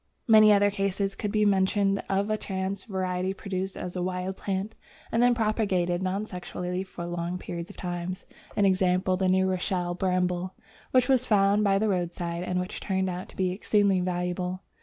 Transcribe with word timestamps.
]Many 0.27 0.51
other 0.51 0.71
cases 0.71 1.13
could 1.13 1.31
be 1.31 1.45
mentioned 1.45 2.01
of 2.09 2.31
a 2.31 2.35
chance 2.35 2.85
variety 2.85 3.35
produced 3.35 3.77
as 3.77 3.95
a 3.95 4.01
wild 4.01 4.35
plant, 4.35 4.73
and 5.11 5.21
then 5.21 5.35
propagated 5.35 6.01
non 6.01 6.25
sexually 6.25 6.81
for 6.83 7.05
long 7.05 7.37
periods, 7.37 7.69
e.g. 7.69 7.81
the 8.55 9.27
New 9.29 9.47
Rochelle 9.47 9.93
Bramble, 9.93 10.55
which 10.89 11.07
was 11.07 11.27
found 11.27 11.63
by 11.63 11.77
the 11.77 11.89
roadside, 11.89 12.41
and 12.41 12.59
which 12.59 12.79
turned 12.79 13.11
out 13.11 13.29
to 13.29 13.35
be 13.37 13.51
exceedingly 13.51 13.99
valuable. 14.01 14.63